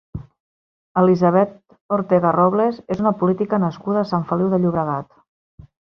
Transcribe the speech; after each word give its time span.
Elisabet 1.01 1.51
Ortega 1.99 2.31
Robles 2.37 2.79
és 2.97 3.03
una 3.05 3.11
política 3.21 3.61
nascuda 3.65 4.03
a 4.05 4.11
Sant 4.13 4.29
Feliu 4.33 4.51
de 4.55 4.61
Llobregat. 4.65 5.13